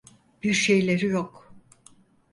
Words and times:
Bir 0.43 0.53
şeyleri 0.53 1.05
yok. 1.07 1.53